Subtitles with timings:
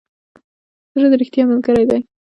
[0.93, 1.99] زړه د ریښتیا ملګری دی.